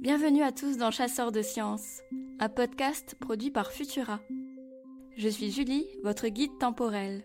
Bienvenue 0.00 0.42
à 0.44 0.52
tous 0.52 0.76
dans 0.76 0.92
Chasseurs 0.92 1.32
de 1.32 1.42
sciences, 1.42 2.02
un 2.38 2.48
podcast 2.48 3.16
produit 3.18 3.50
par 3.50 3.72
Futura. 3.72 4.20
Je 5.16 5.28
suis 5.28 5.50
Julie, 5.50 5.88
votre 6.04 6.28
guide 6.28 6.56
temporel. 6.60 7.24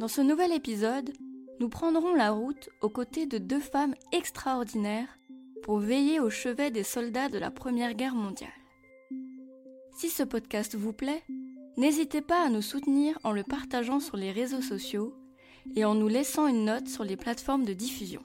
Dans 0.00 0.08
ce 0.08 0.20
nouvel 0.20 0.52
épisode, 0.52 1.12
nous 1.60 1.68
prendrons 1.68 2.12
la 2.12 2.32
route 2.32 2.70
aux 2.80 2.88
côtés 2.88 3.26
de 3.26 3.38
deux 3.38 3.60
femmes 3.60 3.94
extraordinaires 4.10 5.16
pour 5.62 5.78
veiller 5.78 6.18
au 6.18 6.28
chevet 6.28 6.72
des 6.72 6.82
soldats 6.82 7.28
de 7.28 7.38
la 7.38 7.52
Première 7.52 7.94
Guerre 7.94 8.16
mondiale. 8.16 8.50
Si 9.96 10.08
ce 10.08 10.24
podcast 10.24 10.74
vous 10.74 10.92
plaît, 10.92 11.22
n'hésitez 11.76 12.20
pas 12.20 12.44
à 12.44 12.48
nous 12.48 12.62
soutenir 12.62 13.16
en 13.22 13.30
le 13.30 13.44
partageant 13.44 14.00
sur 14.00 14.16
les 14.16 14.32
réseaux 14.32 14.62
sociaux 14.62 15.14
et 15.76 15.84
en 15.84 15.94
nous 15.94 16.08
laissant 16.08 16.48
une 16.48 16.64
note 16.64 16.88
sur 16.88 17.04
les 17.04 17.16
plateformes 17.16 17.64
de 17.64 17.74
diffusion. 17.74 18.22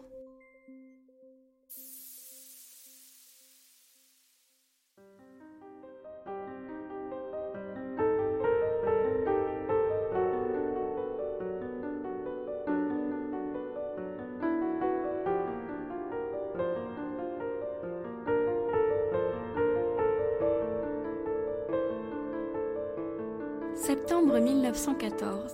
Septembre 23.86 24.40
1914, 24.40 25.54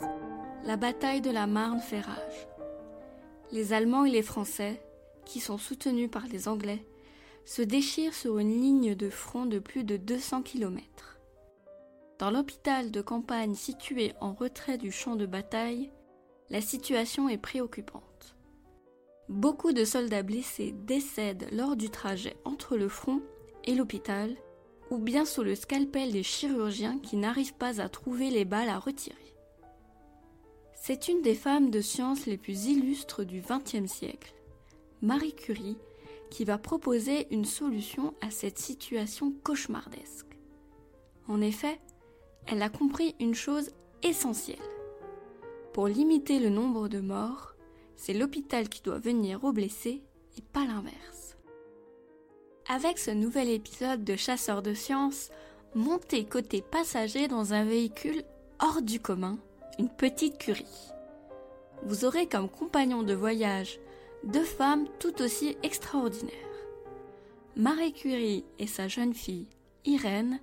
la 0.63 0.77
bataille 0.77 1.19
de 1.19 1.31
la 1.31 1.47
Marne 1.47 1.81
fait 1.81 1.99
rage. 1.99 2.47
Les 3.51 3.73
Allemands 3.73 4.05
et 4.05 4.09
les 4.09 4.21
Français, 4.21 4.81
qui 5.25 5.41
sont 5.41 5.57
soutenus 5.57 6.09
par 6.09 6.27
les 6.27 6.47
Anglais, 6.47 6.87
se 7.43 7.61
déchirent 7.61 8.13
sur 8.13 8.39
une 8.39 8.61
ligne 8.61 8.95
de 8.95 9.09
front 9.09 9.45
de 9.45 9.59
plus 9.59 9.83
de 9.83 9.97
200 9.97 10.43
km. 10.43 11.19
Dans 12.19 12.31
l'hôpital 12.31 12.89
de 12.89 13.01
campagne 13.01 13.53
situé 13.53 14.13
en 14.21 14.31
retrait 14.31 14.77
du 14.77 14.93
champ 14.93 15.17
de 15.17 15.25
bataille, 15.25 15.91
la 16.49 16.61
situation 16.61 17.27
est 17.27 17.37
préoccupante. 17.37 18.37
Beaucoup 19.27 19.73
de 19.73 19.83
soldats 19.83 20.23
blessés 20.23 20.73
décèdent 20.85 21.49
lors 21.51 21.75
du 21.75 21.89
trajet 21.89 22.37
entre 22.45 22.77
le 22.77 22.87
front 22.87 23.21
et 23.65 23.75
l'hôpital 23.75 24.37
ou 24.91 24.97
bien 24.97 25.25
sous 25.25 25.41
le 25.41 25.55
scalpel 25.55 26.11
des 26.11 26.21
chirurgiens 26.21 26.99
qui 26.99 27.15
n'arrivent 27.15 27.55
pas 27.55 27.81
à 27.81 27.89
trouver 27.89 28.29
les 28.29 28.45
balles 28.45 28.69
à 28.69 28.77
retirer. 28.77 29.15
C'est 30.75 31.07
une 31.07 31.21
des 31.21 31.33
femmes 31.33 31.71
de 31.71 31.79
science 31.79 32.25
les 32.25 32.37
plus 32.37 32.65
illustres 32.65 33.23
du 33.23 33.41
XXe 33.41 33.89
siècle, 33.89 34.35
Marie 35.01 35.33
Curie, 35.33 35.77
qui 36.29 36.43
va 36.43 36.57
proposer 36.57 37.27
une 37.31 37.45
solution 37.45 38.13
à 38.21 38.31
cette 38.31 38.59
situation 38.59 39.33
cauchemardesque. 39.43 40.37
En 41.27 41.39
effet, 41.41 41.79
elle 42.47 42.61
a 42.61 42.69
compris 42.69 43.15
une 43.19 43.35
chose 43.35 43.71
essentielle. 44.03 44.57
Pour 45.71 45.87
limiter 45.87 46.39
le 46.39 46.49
nombre 46.49 46.89
de 46.89 46.99
morts, 46.99 47.55
c'est 47.95 48.13
l'hôpital 48.13 48.67
qui 48.67 48.81
doit 48.81 48.99
venir 48.99 49.43
aux 49.45 49.53
blessés 49.53 50.03
et 50.37 50.41
pas 50.41 50.65
l'inverse. 50.65 51.20
Avec 52.67 52.99
ce 52.99 53.11
nouvel 53.11 53.49
épisode 53.49 54.03
de 54.03 54.15
Chasseurs 54.15 54.61
de 54.61 54.73
sciences, 54.73 55.29
montez 55.73 56.25
côté 56.25 56.61
passager 56.61 57.27
dans 57.27 57.53
un 57.53 57.65
véhicule 57.65 58.23
hors 58.59 58.81
du 58.81 58.99
commun, 58.99 59.39
une 59.79 59.89
petite 59.89 60.37
curie. 60.37 60.91
Vous 61.83 62.05
aurez 62.05 62.27
comme 62.27 62.49
compagnon 62.49 63.01
de 63.03 63.13
voyage 63.13 63.79
deux 64.23 64.43
femmes 64.43 64.87
tout 64.99 65.21
aussi 65.21 65.57
extraordinaires. 65.63 66.35
Marie 67.55 67.93
Curie 67.93 68.45
et 68.59 68.67
sa 68.67 68.87
jeune 68.87 69.15
fille, 69.15 69.47
Irène, 69.85 70.39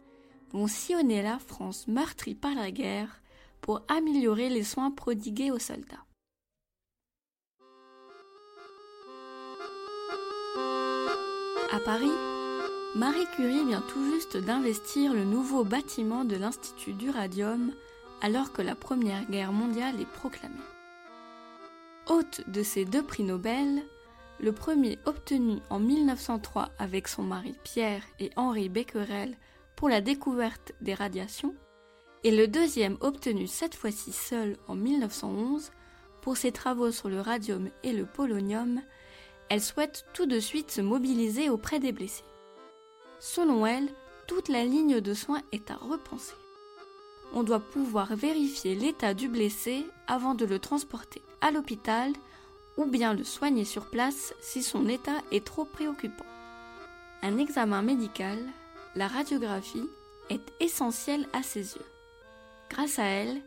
vont 0.53 0.67
sillonner 0.67 1.23
la 1.23 1.39
France 1.39 1.87
meurtrie 1.87 2.35
par 2.35 2.55
la 2.55 2.71
guerre 2.71 3.23
pour 3.61 3.83
améliorer 3.89 4.49
les 4.49 4.65
soins 4.65 4.91
prodigués 4.91 5.51
aux 5.51 5.59
soldats. 5.59 6.05
À 11.71 11.81
Paris, 11.81 12.11
Marie 12.95 13.27
Curie 13.37 13.67
vient 13.67 13.83
tout 13.83 14.03
juste 14.11 14.39
d'investir 14.39 15.13
le 15.13 15.25
nouveau 15.25 15.65
bâtiment 15.65 16.25
de 16.25 16.35
l'Institut 16.35 16.95
du 16.95 17.11
Radium 17.11 17.73
alors 18.23 18.53
que 18.55 18.63
la 18.63 18.75
Première 18.75 19.27
Guerre 19.27 19.53
mondiale 19.53 20.01
est 20.01 20.07
proclamée. 20.07 20.55
Hôte 22.07 22.43
de 22.49 22.63
ces 22.63 22.87
deux 22.87 23.03
prix 23.03 23.23
Nobel, 23.23 23.83
le 24.41 24.53
premier 24.53 24.99
obtenu 25.05 25.59
en 25.69 25.79
1903 25.79 26.71
avec 26.79 27.07
son 27.07 27.23
mari 27.23 27.55
Pierre 27.65 28.03
et 28.19 28.31
Henri 28.37 28.71
Becquerel 28.71 29.37
pour 29.77 29.91
la 29.91 30.01
découverte 30.01 30.73
des 30.81 30.95
radiations, 30.95 31.55
et 32.25 32.31
le 32.31 32.49
deuxième 32.49 32.97
obtenu 33.03 33.47
cette 33.47 33.75
fois-ci 33.75 34.13
seul 34.13 34.57
en 34.69 34.75
1911 34.75 35.71
pour 36.23 36.39
ses 36.39 36.51
travaux 36.51 36.93
sur 36.93 37.11
le 37.11 37.21
radium 37.21 37.69
et 37.83 37.93
le 37.93 38.07
polonium 38.07 38.81
elle 39.51 39.63
souhaite 39.63 40.05
tout 40.13 40.27
de 40.27 40.41
suite 40.41 40.71
se 40.71 40.81
mobiliser 40.81 41.49
auprès 41.49 41.81
des 41.81 41.93
blessés. 41.93 42.25
Selon 43.19 43.67
elle, 43.67 43.89
toute 44.27 44.49
la 44.49 44.65
ligne 44.65 45.01
de 45.01 45.15
soins 45.15 45.43
est 45.53 45.71
à 45.71 45.77
repenser. 45.77 46.35
On 47.33 47.43
doit 47.43 47.61
pouvoir 47.61 48.15
vérifier 48.15 48.75
l'état 48.75 49.15
du 49.15 49.29
blessé 49.29 49.85
avant 50.07 50.35
de 50.35 50.45
le 50.45 50.59
transporter 50.59 51.23
à 51.41 51.51
l'hôpital 51.51 52.13
ou 52.77 52.85
bien 52.85 53.13
le 53.13 53.25
soigner 53.25 53.65
sur 53.65 53.91
place 53.91 54.35
si 54.41 54.63
son 54.63 54.89
état 54.89 55.21
est 55.33 55.45
trop 55.45 55.65
préoccupant. 55.65 56.25
Un 57.23 57.39
examen 57.39 57.83
médical, 57.83 58.39
la 58.95 59.09
radiographie, 59.09 59.89
est 60.31 60.53
essentielle 60.61 61.27
à 61.33 61.43
ses 61.43 61.75
yeux. 61.75 61.87
Grâce 62.71 62.99
à 62.99 63.05
elle, 63.05 63.41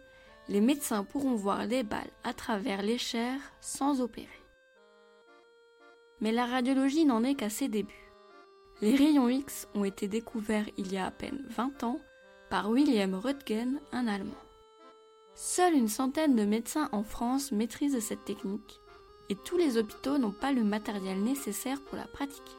les 0.49 0.61
médecins 0.61 1.03
pourront 1.03 1.35
voir 1.35 1.65
les 1.65 1.83
balles 1.83 2.11
à 2.23 2.33
travers 2.33 2.81
les 2.81 2.97
chairs 2.97 3.39
sans 3.61 4.01
opérer 4.01 4.40
mais 6.21 6.31
la 6.31 6.45
radiologie 6.45 7.05
n'en 7.05 7.23
est 7.23 7.35
qu'à 7.35 7.49
ses 7.49 7.67
débuts. 7.67 8.11
Les 8.81 8.95
rayons 8.95 9.29
X 9.29 9.67
ont 9.75 9.83
été 9.83 10.07
découverts 10.07 10.69
il 10.77 10.91
y 10.91 10.97
a 10.97 11.07
à 11.07 11.11
peine 11.11 11.45
20 11.49 11.83
ans 11.83 11.99
par 12.49 12.69
William 12.69 13.13
Röntgen, 13.13 13.79
un 13.91 14.07
Allemand. 14.07 14.31
Seule 15.35 15.73
une 15.73 15.87
centaine 15.87 16.35
de 16.35 16.45
médecins 16.45 16.89
en 16.91 17.03
France 17.03 17.51
maîtrisent 17.51 17.99
cette 17.99 18.25
technique 18.25 18.81
et 19.29 19.35
tous 19.35 19.57
les 19.57 19.77
hôpitaux 19.77 20.17
n'ont 20.17 20.31
pas 20.31 20.51
le 20.51 20.63
matériel 20.63 21.21
nécessaire 21.23 21.81
pour 21.81 21.97
la 21.97 22.05
pratiquer. 22.05 22.51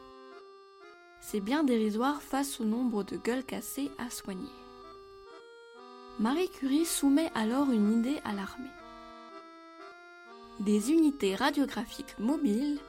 C'est 1.21 1.39
bien 1.39 1.63
dérisoire 1.63 2.21
face 2.21 2.59
au 2.59 2.65
nombre 2.65 3.03
de 3.03 3.15
gueules 3.15 3.45
cassées 3.45 3.91
à 3.97 4.09
soigner. 4.09 4.49
Marie 6.19 6.49
Curie 6.49 6.85
soumet 6.85 7.31
alors 7.35 7.71
une 7.71 7.99
idée 7.99 8.19
à 8.23 8.33
l'armée. 8.33 8.69
Des 10.59 10.91
unités 10.91 11.35
radiographiques 11.35 12.17
mobiles 12.19 12.79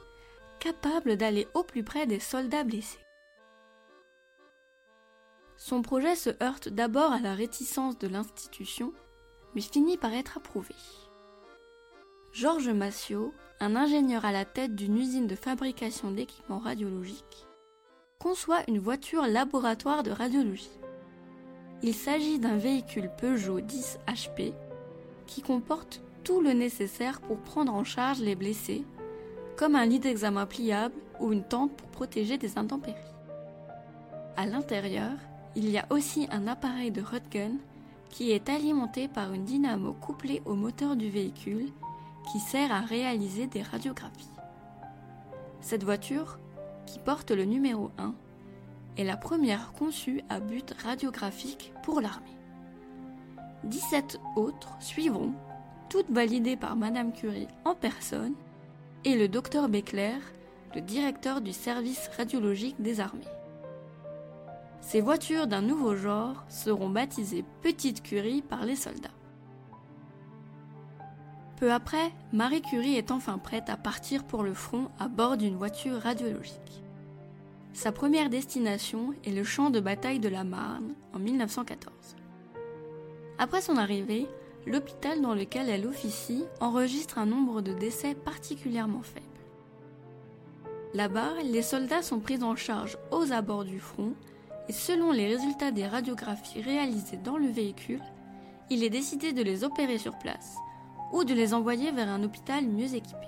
capable 0.65 1.15
d'aller 1.15 1.47
au 1.53 1.61
plus 1.61 1.83
près 1.83 2.07
des 2.07 2.19
soldats 2.19 2.63
blessés. 2.63 3.05
Son 5.57 5.83
projet 5.83 6.15
se 6.15 6.31
heurte 6.41 6.69
d'abord 6.69 7.11
à 7.11 7.19
la 7.19 7.35
réticence 7.35 7.99
de 7.99 8.07
l'institution, 8.07 8.91
mais 9.53 9.61
finit 9.61 9.97
par 9.97 10.11
être 10.11 10.37
approuvé. 10.37 10.73
Georges 12.33 12.69
Massiot, 12.69 13.31
un 13.59 13.75
ingénieur 13.75 14.25
à 14.25 14.31
la 14.31 14.43
tête 14.43 14.75
d'une 14.75 14.97
usine 14.97 15.27
de 15.27 15.35
fabrication 15.35 16.09
d'équipements 16.09 16.57
radiologiques, 16.57 17.45
conçoit 18.19 18.67
une 18.67 18.79
voiture 18.79 19.27
laboratoire 19.27 20.01
de 20.01 20.09
radiologie. 20.09 20.79
Il 21.83 21.93
s'agit 21.93 22.39
d'un 22.39 22.57
véhicule 22.57 23.11
Peugeot 23.19 23.61
10 23.61 23.99
HP 24.07 24.51
qui 25.27 25.43
comporte 25.43 26.01
tout 26.23 26.41
le 26.41 26.53
nécessaire 26.53 27.21
pour 27.21 27.37
prendre 27.37 27.75
en 27.75 27.83
charge 27.83 28.19
les 28.19 28.35
blessés 28.35 28.83
comme 29.57 29.75
un 29.75 29.85
lit 29.85 29.99
d'examen 29.99 30.45
pliable 30.45 30.95
ou 31.19 31.31
une 31.31 31.43
tente 31.43 31.71
pour 31.71 31.87
protéger 31.89 32.37
des 32.37 32.57
intempéries. 32.57 32.95
À 34.37 34.45
l'intérieur, 34.45 35.13
il 35.55 35.69
y 35.69 35.77
a 35.77 35.85
aussi 35.89 36.27
un 36.31 36.47
appareil 36.47 36.91
de 36.91 37.01
Röntgen 37.01 37.57
qui 38.09 38.31
est 38.31 38.49
alimenté 38.49 39.07
par 39.07 39.33
une 39.33 39.45
dynamo 39.45 39.93
couplée 39.93 40.41
au 40.45 40.55
moteur 40.55 40.95
du 40.95 41.09
véhicule 41.09 41.69
qui 42.31 42.39
sert 42.39 42.71
à 42.71 42.81
réaliser 42.81 43.47
des 43.47 43.61
radiographies. 43.61 44.29
Cette 45.61 45.83
voiture, 45.83 46.37
qui 46.85 46.99
porte 46.99 47.31
le 47.31 47.45
numéro 47.45 47.91
1, 47.97 48.13
est 48.97 49.03
la 49.03 49.17
première 49.17 49.73
conçue 49.73 50.21
à 50.29 50.39
but 50.39 50.75
radiographique 50.83 51.73
pour 51.83 52.01
l'armée. 52.01 52.37
17 53.63 54.19
autres 54.35 54.75
suivront, 54.79 55.33
toutes 55.89 56.09
validées 56.09 56.57
par 56.57 56.75
Madame 56.75 57.11
Curie 57.11 57.47
en 57.63 57.73
personne 57.73 58.35
et 59.05 59.15
le 59.15 59.27
docteur 59.27 59.69
Beckler, 59.69 60.17
le 60.73 60.81
directeur 60.81 61.39
du 61.39 61.53
service 61.53 62.09
radiologique 62.17 62.81
des 62.81 62.99
armées. 62.99 63.21
Ces 64.81 64.99
voitures 64.99 65.47
d'un 65.47 65.61
nouveau 65.61 65.95
genre 65.95 66.43
seront 66.49 66.89
baptisées 66.89 67.45
Petite 67.61 68.01
Curie 68.01 68.41
par 68.41 68.65
les 68.65 68.75
soldats. 68.75 69.09
Peu 71.57 71.71
après, 71.71 72.11
Marie 72.33 72.61
Curie 72.61 72.97
est 72.97 73.11
enfin 73.11 73.37
prête 73.37 73.69
à 73.69 73.77
partir 73.77 74.23
pour 74.25 74.43
le 74.43 74.53
front 74.53 74.89
à 74.99 75.07
bord 75.07 75.37
d'une 75.37 75.55
voiture 75.55 76.01
radiologique. 76.01 76.83
Sa 77.73 77.91
première 77.91 78.29
destination 78.29 79.13
est 79.23 79.31
le 79.31 79.43
champ 79.43 79.69
de 79.69 79.79
bataille 79.79 80.19
de 80.19 80.29
la 80.29 80.43
Marne 80.43 80.93
en 81.13 81.19
1914. 81.19 81.93
Après 83.37 83.61
son 83.61 83.77
arrivée, 83.77 84.27
l'hôpital 84.65 85.21
dans 85.21 85.35
lequel 85.35 85.69
elle 85.69 85.85
officie 85.85 86.45
enregistre 86.59 87.17
un 87.17 87.25
nombre 87.25 87.61
de 87.61 87.73
décès 87.73 88.15
particulièrement 88.15 89.03
faible. 89.03 89.25
Là-bas, 90.93 91.33
les 91.43 91.61
soldats 91.61 92.01
sont 92.01 92.19
pris 92.19 92.41
en 92.41 92.55
charge 92.55 92.97
aux 93.11 93.31
abords 93.31 93.65
du 93.65 93.79
front 93.79 94.13
et 94.67 94.73
selon 94.73 95.11
les 95.11 95.27
résultats 95.27 95.71
des 95.71 95.85
radiographies 95.85 96.61
réalisées 96.61 97.17
dans 97.17 97.37
le 97.37 97.47
véhicule, 97.47 98.01
il 98.69 98.83
est 98.83 98.89
décidé 98.89 99.33
de 99.33 99.43
les 99.43 99.63
opérer 99.63 99.97
sur 99.97 100.17
place 100.17 100.55
ou 101.11 101.23
de 101.23 101.33
les 101.33 101.53
envoyer 101.53 101.91
vers 101.91 102.09
un 102.09 102.23
hôpital 102.23 102.65
mieux 102.65 102.95
équipé. 102.95 103.27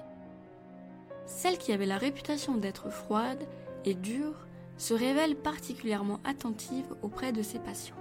Celle 1.25 1.57
qui 1.57 1.71
avait 1.73 1.85
la 1.85 1.97
réputation 1.97 2.55
d'être 2.55 2.89
froide 2.89 3.43
et 3.85 3.93
dure 3.93 4.47
se 4.77 4.93
révèle 4.93 5.35
particulièrement 5.35 6.19
attentive 6.23 6.95
auprès 7.01 7.31
de 7.31 7.41
ses 7.41 7.59
patients. 7.59 7.95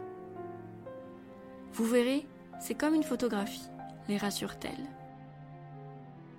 Vous 1.72 1.84
verrez, 1.84 2.26
c'est 2.60 2.74
comme 2.74 2.94
une 2.94 3.02
photographie, 3.02 3.68
les 4.08 4.16
rassure-t-elle. 4.16 4.86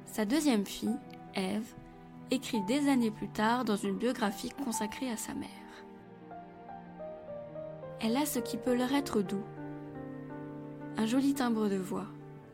Sa 0.06 0.26
deuxième 0.26 0.66
fille, 0.66 0.98
Ève, 1.36 1.74
écrit 2.32 2.62
des 2.62 2.90
années 2.90 3.12
plus 3.12 3.30
tard 3.30 3.66
dans 3.66 3.76
une 3.76 3.98
biographie 3.98 4.50
consacrée 4.50 5.12
à 5.12 5.18
sa 5.18 5.34
mère. 5.34 5.48
Elle 8.00 8.18
a 8.18 8.26
ce 8.26 8.40
qui 8.40 8.58
peut 8.58 8.76
leur 8.76 8.94
être 8.94 9.22
doux. 9.22 9.44
Un 10.98 11.06
joli 11.06 11.34
timbre 11.34 11.68
de 11.68 11.78
voix, 11.78 12.08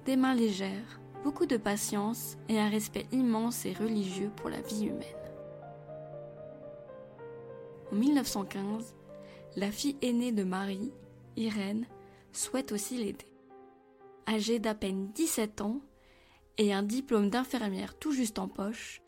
des 0.06 0.15
mains 0.15 0.36
légères, 0.36 1.00
beaucoup 1.24 1.45
de 1.45 1.57
patience 1.57 2.38
et 2.50 2.60
un 2.60 2.69
respect 2.69 3.07
immense 3.12 3.65
et 3.65 3.74
religieux 3.74 4.31
pour 4.36 4.50
la 4.50 4.62
vie 4.62 4.86
humaine. 4.86 5.01
En 7.92 7.95
1915, 7.95 8.94
la 9.56 9.71
fille 9.71 9.98
aînée 10.01 10.31
de 10.31 10.44
Marie, 10.44 10.92
Irène, 11.38 11.86
souhaite 12.31 12.71
aussi 12.71 12.98
l'aider. 12.98 13.32
Âgée 14.27 14.59
d'à 14.59 14.75
peine 14.75 15.11
17 15.13 15.61
ans 15.61 15.81
et 16.57 16.73
un 16.73 16.83
diplôme 16.83 17.29
d'infirmière 17.29 17.97
tout 17.97 18.11
juste 18.11 18.39
en 18.39 18.47
poche, 18.47 19.01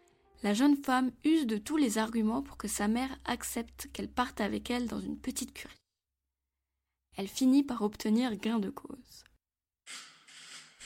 la 0.44 0.54
jeune 0.54 0.78
femme 0.78 1.12
use 1.24 1.48
de 1.48 1.58
tous 1.58 1.78
les 1.78 1.98
arguments 1.98 2.42
pour 2.42 2.58
que 2.58 2.68
sa 2.68 2.88
mère 2.88 3.18
accepte 3.26 3.90
qu'elle 3.94 4.10
parte 4.10 4.42
avec 4.42 4.70
elle 4.70 4.88
dans 4.88 5.00
une 5.00 5.18
petite 5.18 5.54
curie. 5.54 5.74
Elle 7.18 7.28
finit 7.28 7.64
par 7.64 7.82
obtenir 7.82 8.36
gain 8.36 8.60
de 8.60 8.70
cause. 8.70 9.24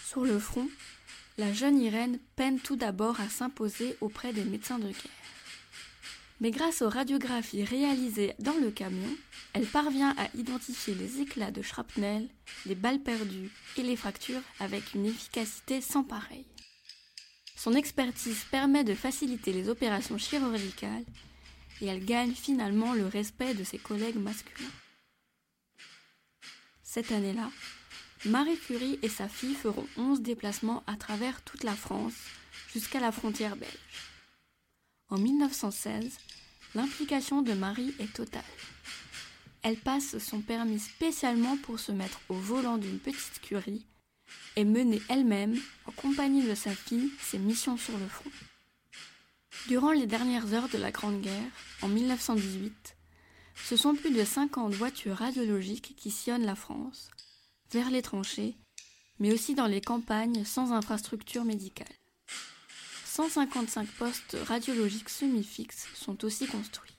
Sur 0.06 0.24
le 0.24 0.40
front, 0.40 0.68
la 1.38 1.54
jeune 1.54 1.80
Irène 1.80 2.20
peine 2.36 2.60
tout 2.60 2.76
d'abord 2.76 3.20
à 3.20 3.30
s'imposer 3.30 3.98
auprès 4.02 4.34
des 4.34 4.44
médecins 4.44 4.80
de 4.80 4.88
guerre. 4.88 5.39
Mais 6.42 6.52
grâce 6.52 6.82
aux 6.82 6.90
radiographies 6.90 7.64
réalisées 7.64 8.34
dans 8.40 8.56
le 8.56 8.72
camion, 8.72 9.10
elle 9.54 9.66
parvient 9.66 10.16
à 10.18 10.30
identifier 10.38 10.96
les 10.96 11.20
éclats 11.20 11.52
de 11.52 11.62
shrapnel, 11.62 12.30
les 12.66 12.76
balles 12.76 13.02
perdues 13.02 13.52
et 13.78 13.84
les 13.84 13.98
fractures 13.98 14.42
avec 14.60 14.94
une 14.94 15.06
efficacité 15.06 15.82
sans 15.82 16.04
pareille. 16.04 16.46
Son 17.58 17.74
expertise 17.74 18.46
permet 18.52 18.86
de 18.86 18.96
faciliter 18.96 19.52
les 19.52 19.68
opérations 19.68 20.18
chirurgicales 20.18 21.04
et 21.82 21.88
elle 21.88 22.06
gagne 22.06 22.34
finalement 22.34 22.94
le 22.94 23.06
respect 23.06 23.54
de 23.54 23.66
ses 23.66 23.78
collègues 23.78 24.20
masculins. 24.20 24.72
Cette 26.84 27.12
année-là, 27.12 27.52
Marie 28.26 28.58
Curie 28.58 28.98
et 29.02 29.10
sa 29.10 29.28
fille 29.28 29.56
feront 29.56 29.88
11 29.98 30.22
déplacements 30.22 30.84
à 30.88 30.96
travers 30.96 31.42
toute 31.42 31.64
la 31.64 31.76
France 31.76 32.16
jusqu'à 32.74 33.00
la 33.00 33.12
frontière 33.12 33.58
belge. 33.58 34.09
En 35.12 35.18
1916, 35.18 36.18
l'implication 36.76 37.42
de 37.42 37.54
Marie 37.54 37.96
est 38.00 38.14
totale. 38.14 38.44
Elle 39.64 39.78
passe 39.78 40.20
son 40.20 40.42
permis 40.42 40.80
spécialement 40.80 41.58
pour 41.58 41.80
se 41.80 41.92
mettre 41.92 42.20
au 42.30 42.36
volant 42.36 42.78
d'une 42.78 43.00
petite 43.00 43.42
curie 43.42 43.86
et 44.56 44.64
mener 44.64 45.02
elle-même, 45.10 45.60
en 45.88 45.92
compagnie 45.92 46.44
de 46.44 46.54
sa 46.54 46.76
fille, 46.76 47.10
ses 47.22 47.40
missions 47.40 47.78
sur 47.78 47.98
le 47.98 48.08
front. 48.08 48.30
Durant 49.68 49.92
les 49.92 50.06
dernières 50.06 50.54
heures 50.54 50.70
de 50.70 50.78
la 50.78 50.92
Grande 50.92 51.22
Guerre, 51.22 51.52
en 51.82 51.88
1918, 51.88 52.96
ce 53.66 53.76
sont 53.76 53.96
plus 53.96 54.12
de 54.12 54.24
50 54.24 54.74
voitures 54.74 55.18
radiologiques 55.18 55.96
qui 55.98 56.12
sillonnent 56.12 56.46
la 56.46 56.56
France, 56.56 57.10
vers 57.72 57.90
les 57.90 58.04
tranchées, 58.04 58.56
mais 59.20 59.34
aussi 59.34 59.56
dans 59.56 59.68
les 59.68 59.82
campagnes 59.82 60.46
sans 60.46 60.72
infrastructure 60.72 61.46
médicale. 61.46 61.88
155 63.20 63.86
postes 63.98 64.38
radiologiques 64.48 65.10
semi-fixes 65.10 65.90
sont 65.94 66.24
aussi 66.24 66.48
construits. 66.48 66.96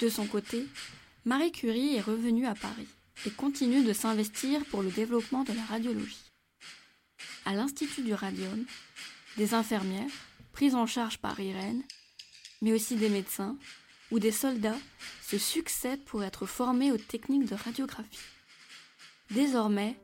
De 0.00 0.08
son 0.08 0.26
côté, 0.26 0.66
Marie 1.26 1.52
Curie 1.52 1.96
est 1.96 2.00
revenue 2.00 2.46
à 2.46 2.54
Paris 2.54 2.88
et 3.26 3.30
continue 3.30 3.84
de 3.84 3.92
s'investir 3.92 4.64
pour 4.64 4.80
le 4.80 4.90
développement 4.90 5.44
de 5.44 5.52
la 5.52 5.62
radiologie. 5.64 6.32
À 7.44 7.52
l'Institut 7.54 8.00
du 8.00 8.14
Radium, 8.14 8.64
des 9.36 9.52
infirmières, 9.52 10.10
prises 10.54 10.74
en 10.74 10.86
charge 10.86 11.18
par 11.18 11.38
Irène, 11.38 11.82
mais 12.62 12.72
aussi 12.72 12.96
des 12.96 13.10
médecins 13.10 13.58
ou 14.12 14.18
des 14.18 14.32
soldats 14.32 14.80
se 15.28 15.36
succèdent 15.36 16.04
pour 16.06 16.24
être 16.24 16.46
formés 16.46 16.90
aux 16.90 16.96
techniques 16.96 17.50
de 17.50 17.54
radiographie. 17.54 18.18
Désormais, 19.30 19.94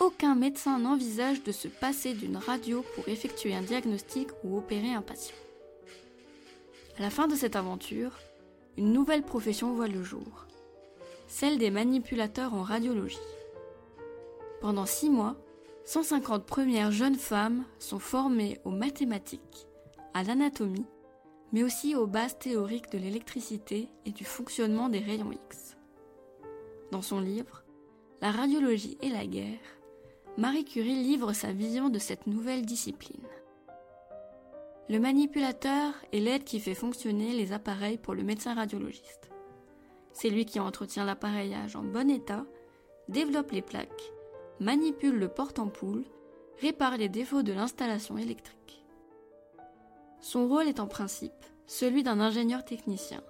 aucun 0.00 0.34
médecin 0.34 0.78
n'envisage 0.78 1.42
de 1.42 1.52
se 1.52 1.68
passer 1.68 2.14
d'une 2.14 2.36
radio 2.36 2.84
pour 2.94 3.08
effectuer 3.08 3.54
un 3.54 3.62
diagnostic 3.62 4.28
ou 4.44 4.56
opérer 4.56 4.92
un 4.92 5.02
patient. 5.02 5.36
À 6.98 7.02
la 7.02 7.10
fin 7.10 7.26
de 7.26 7.34
cette 7.34 7.56
aventure, 7.56 8.18
une 8.76 8.92
nouvelle 8.92 9.22
profession 9.22 9.72
voit 9.74 9.88
le 9.88 10.02
jour, 10.02 10.46
celle 11.26 11.58
des 11.58 11.70
manipulateurs 11.70 12.54
en 12.54 12.62
radiologie. 12.62 13.18
Pendant 14.60 14.86
six 14.86 15.10
mois, 15.10 15.36
150 15.84 16.46
premières 16.46 16.92
jeunes 16.92 17.16
femmes 17.16 17.64
sont 17.78 17.98
formées 17.98 18.60
aux 18.64 18.70
mathématiques, 18.70 19.66
à 20.14 20.22
l'anatomie, 20.22 20.86
mais 21.52 21.64
aussi 21.64 21.94
aux 21.94 22.06
bases 22.06 22.38
théoriques 22.38 22.90
de 22.92 22.98
l'électricité 22.98 23.88
et 24.06 24.10
du 24.10 24.24
fonctionnement 24.24 24.88
des 24.88 25.00
rayons 25.00 25.32
X. 25.32 25.76
Dans 26.90 27.02
son 27.02 27.20
livre 27.20 27.64
La 28.20 28.30
radiologie 28.30 28.96
et 29.02 29.08
la 29.08 29.26
guerre, 29.26 29.58
Marie 30.38 30.64
Curie 30.64 30.94
livre 30.94 31.34
sa 31.34 31.52
vision 31.52 31.90
de 31.90 31.98
cette 31.98 32.26
nouvelle 32.26 32.64
discipline. 32.64 33.20
Le 34.88 34.98
manipulateur 34.98 35.92
est 36.10 36.20
l'aide 36.20 36.44
qui 36.44 36.58
fait 36.58 36.74
fonctionner 36.74 37.34
les 37.34 37.52
appareils 37.52 37.98
pour 37.98 38.14
le 38.14 38.22
médecin 38.22 38.54
radiologiste. 38.54 39.30
C'est 40.14 40.30
lui 40.30 40.46
qui 40.46 40.58
entretient 40.58 41.04
l'appareillage 41.04 41.76
en 41.76 41.82
bon 41.82 42.10
état, 42.10 42.46
développe 43.08 43.50
les 43.50 43.60
plaques, 43.60 44.12
manipule 44.58 45.18
le 45.18 45.28
porte-ampoule, 45.28 46.04
répare 46.62 46.96
les 46.96 47.10
défauts 47.10 47.42
de 47.42 47.52
l'installation 47.52 48.16
électrique. 48.16 48.82
Son 50.22 50.48
rôle 50.48 50.66
est 50.66 50.80
en 50.80 50.86
principe 50.86 51.32
celui 51.66 52.02
d'un 52.02 52.20
ingénieur 52.20 52.64
technicien. 52.64 53.22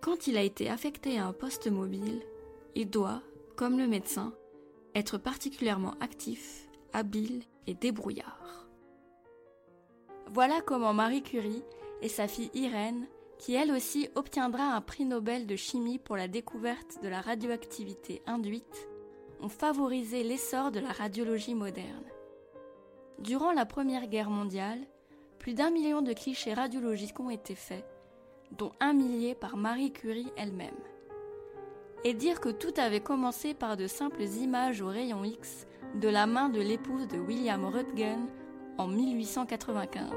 Quand 0.00 0.26
il 0.26 0.38
a 0.38 0.42
été 0.42 0.70
affecté 0.70 1.18
à 1.18 1.26
un 1.26 1.34
poste 1.34 1.70
mobile, 1.70 2.22
il 2.74 2.88
doit, 2.88 3.20
comme 3.54 3.78
le 3.78 3.86
médecin, 3.86 4.32
être 4.94 5.18
particulièrement 5.18 5.94
actif, 6.00 6.68
habile 6.92 7.42
et 7.66 7.74
débrouillard. 7.74 8.66
Voilà 10.28 10.60
comment 10.60 10.94
Marie 10.94 11.22
Curie 11.22 11.64
et 12.00 12.08
sa 12.08 12.28
fille 12.28 12.50
Irène 12.54 13.06
qui 13.42 13.54
elle 13.54 13.72
aussi 13.72 14.08
obtiendra 14.14 14.62
un 14.62 14.80
prix 14.80 15.04
Nobel 15.04 15.48
de 15.48 15.56
chimie 15.56 15.98
pour 15.98 16.16
la 16.16 16.28
découverte 16.28 17.02
de 17.02 17.08
la 17.08 17.20
radioactivité 17.20 18.22
induite, 18.24 18.88
ont 19.40 19.48
favorisé 19.48 20.22
l'essor 20.22 20.70
de 20.70 20.78
la 20.78 20.92
radiologie 20.92 21.56
moderne. 21.56 22.04
Durant 23.18 23.50
la 23.50 23.66
Première 23.66 24.06
Guerre 24.06 24.30
mondiale, 24.30 24.78
plus 25.40 25.54
d'un 25.54 25.70
million 25.70 26.02
de 26.02 26.12
clichés 26.12 26.54
radiologiques 26.54 27.18
ont 27.18 27.30
été 27.30 27.56
faits, 27.56 27.84
dont 28.52 28.70
un 28.78 28.92
millier 28.92 29.34
par 29.34 29.56
Marie 29.56 29.92
Curie 29.92 30.30
elle-même. 30.36 30.70
Et 32.04 32.14
dire 32.14 32.40
que 32.40 32.48
tout 32.48 32.74
avait 32.78 33.00
commencé 33.00 33.54
par 33.54 33.76
de 33.76 33.86
simples 33.86 34.22
images 34.22 34.80
au 34.80 34.88
rayon 34.88 35.24
X 35.24 35.66
de 35.94 36.08
la 36.08 36.26
main 36.26 36.48
de 36.48 36.60
l'épouse 36.60 37.06
de 37.06 37.18
William 37.18 37.64
Röntgen 37.64 38.26
en 38.78 38.88
1895. 38.88 40.10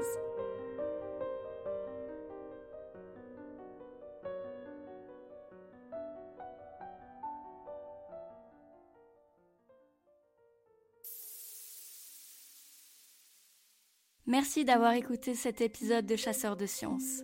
Merci 14.28 14.64
d'avoir 14.64 14.92
écouté 14.94 15.36
cet 15.36 15.60
épisode 15.60 16.04
de 16.04 16.16
Chasseurs 16.16 16.56
de 16.56 16.66
Sciences. 16.66 17.22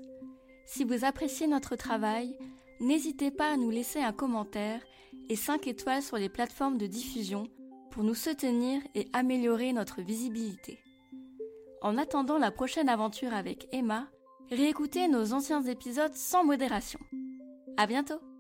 Si 0.67 0.85
vous 0.85 1.05
appréciez 1.05 1.49
notre 1.49 1.75
travail, 1.75 2.39
n'hésitez 2.83 3.31
pas 3.31 3.53
à 3.53 3.57
nous 3.57 3.71
laisser 3.71 4.01
un 4.01 4.13
commentaire 4.13 4.83
et 5.29 5.37
5 5.37 5.67
étoiles 5.67 6.03
sur 6.03 6.19
les 6.19 6.29
plateformes 6.29 6.79
de 6.79 6.87
diffusion 6.87 7.49
pour 7.91 8.05
nous 8.05 8.15
soutenir 8.15 8.83
et 8.95 9.09
améliorer 9.13 9.73
notre 9.73 10.03
visibilité. 10.03 10.79
En 11.81 11.97
attendant 11.97 12.39
la 12.39 12.51
prochaine 12.51 12.89
aventure 12.89 13.33
avec 13.35 13.67
Emma, 13.73 14.09
Réécoutez 14.53 15.09
nos 15.09 15.33
anciens 15.33 15.63
épisodes 15.63 16.15
sans 16.15 16.45
modération. 16.45 17.01
À 17.79 17.87
bientôt! 17.87 18.32